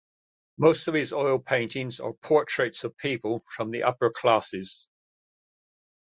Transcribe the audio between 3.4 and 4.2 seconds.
from the upper